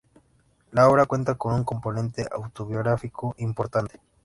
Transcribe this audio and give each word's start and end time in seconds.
La 0.71 0.89
obra 0.89 1.05
cuenta 1.05 1.35
con 1.35 1.53
un 1.53 1.63
componente 1.63 2.25
autobiográfico 2.31 3.35
importante. 3.37 3.99